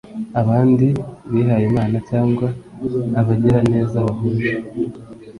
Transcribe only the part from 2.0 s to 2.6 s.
cyangwa